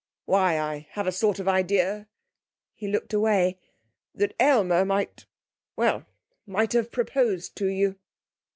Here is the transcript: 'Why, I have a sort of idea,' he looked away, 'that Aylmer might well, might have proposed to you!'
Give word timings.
'Why, 0.25 0.57
I 0.59 0.87
have 0.93 1.05
a 1.05 1.11
sort 1.11 1.37
of 1.37 1.47
idea,' 1.47 2.07
he 2.73 2.87
looked 2.87 3.13
away, 3.13 3.59
'that 4.15 4.33
Aylmer 4.39 4.83
might 4.83 5.27
well, 5.75 6.07
might 6.47 6.73
have 6.73 6.89
proposed 6.91 7.55
to 7.57 7.67
you!' 7.67 7.97